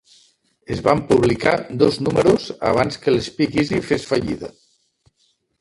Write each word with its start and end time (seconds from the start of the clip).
Es 0.75 0.79
van 0.87 1.03
publicar 1.11 1.53
dos 1.83 1.99
números 2.07 2.49
abans 2.71 2.99
que 3.05 3.15
Speakeasy 3.29 3.85
fes 3.91 4.09
fallida. 4.15 4.55